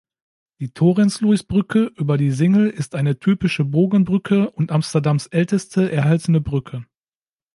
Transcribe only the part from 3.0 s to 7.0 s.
typische Bogenbrücke und Amsterdams älteste erhaltene Brücke.